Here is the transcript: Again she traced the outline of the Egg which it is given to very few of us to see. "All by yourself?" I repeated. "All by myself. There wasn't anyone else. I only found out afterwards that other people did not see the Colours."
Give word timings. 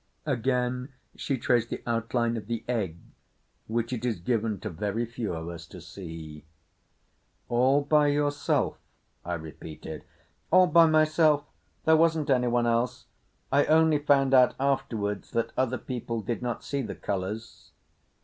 Again 0.25 0.91
she 1.15 1.37
traced 1.37 1.69
the 1.69 1.83
outline 1.85 2.35
of 2.35 2.47
the 2.47 2.63
Egg 2.67 2.97
which 3.67 3.93
it 3.93 4.03
is 4.03 4.19
given 4.19 4.59
to 4.61 4.71
very 4.71 5.05
few 5.05 5.31
of 5.35 5.47
us 5.47 5.67
to 5.67 5.79
see. 5.79 6.43
"All 7.49 7.81
by 7.81 8.07
yourself?" 8.07 8.79
I 9.23 9.35
repeated. 9.35 10.03
"All 10.49 10.65
by 10.65 10.87
myself. 10.87 11.43
There 11.85 11.97
wasn't 11.97 12.31
anyone 12.31 12.65
else. 12.65 13.05
I 13.51 13.65
only 13.65 13.99
found 13.99 14.33
out 14.33 14.55
afterwards 14.59 15.29
that 15.33 15.51
other 15.55 15.77
people 15.77 16.21
did 16.21 16.41
not 16.41 16.63
see 16.63 16.81
the 16.81 16.95
Colours." 16.95 17.69